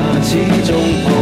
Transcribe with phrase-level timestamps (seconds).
[0.68, 1.13] 始终。